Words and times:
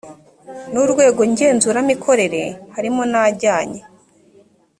n 0.71 0.73
urwego 0.83 1.21
ngenzuramikorere 1.31 2.43
harimo 2.75 3.01
n 3.11 3.13
ajyanye 3.23 3.81